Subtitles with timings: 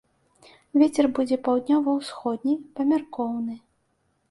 [0.81, 3.61] Вецер будзе паўднёва-усходні, памяркоўны.